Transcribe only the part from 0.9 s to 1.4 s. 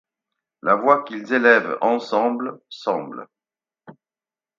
qu'ils